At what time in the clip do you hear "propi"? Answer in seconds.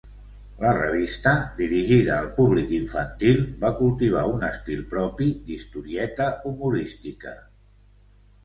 4.95-5.31